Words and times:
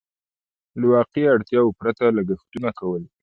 له 0.79 0.85
واقعي 0.93 1.25
اړتياوو 1.33 1.77
پرته 1.79 2.03
لګښتونه 2.17 2.69
کول. 2.79 3.03